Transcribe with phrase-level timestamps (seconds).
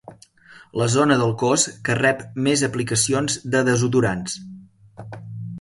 [0.81, 4.39] La zona del cos que rep més aplicacions de desodorants.